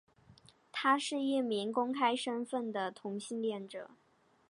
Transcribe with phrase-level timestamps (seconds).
[0.71, 3.91] 他是一名公开身份的同性恋者。